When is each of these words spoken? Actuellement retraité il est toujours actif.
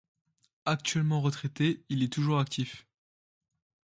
Actuellement 0.65 1.21
retraité 1.21 1.83
il 1.89 2.01
est 2.01 2.11
toujours 2.11 2.39
actif. 2.39 2.87